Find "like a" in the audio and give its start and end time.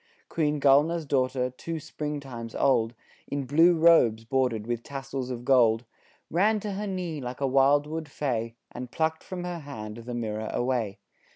7.21-7.45